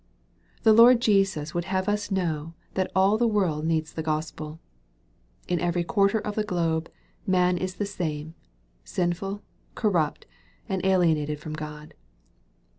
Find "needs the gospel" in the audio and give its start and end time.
3.67-4.59